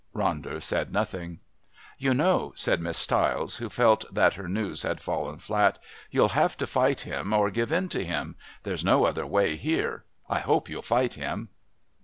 Ronder 0.15 0.59
said 0.59 0.91
nothing. 0.91 1.41
"You 1.99 2.15
know," 2.15 2.53
said 2.55 2.81
Miss 2.81 2.97
Stiles, 2.97 3.57
who 3.57 3.69
felt 3.69 4.03
that 4.11 4.33
her 4.33 4.47
news 4.49 4.81
had 4.81 4.99
fallen 4.99 5.37
flat, 5.37 5.77
"you'll 6.09 6.29
have 6.29 6.57
to 6.57 6.65
fight 6.65 7.01
him 7.01 7.33
or 7.33 7.51
give 7.51 7.71
in 7.71 7.87
to 7.89 8.03
him. 8.03 8.35
There's 8.63 8.83
no 8.83 9.05
other 9.05 9.27
way 9.27 9.55
here. 9.57 10.03
I 10.27 10.39
hope 10.39 10.69
you'll 10.69 10.81
fight 10.81 11.13
him." 11.13 11.49